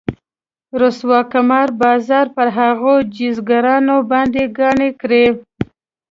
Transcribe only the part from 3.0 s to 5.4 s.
جيزګرانو باندې ګاڼه کړي.